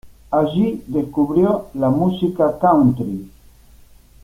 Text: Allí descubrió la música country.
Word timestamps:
Allí 0.31 0.83
descubrió 0.87 1.67
la 1.75 1.91
música 1.91 2.57
country. 2.57 3.29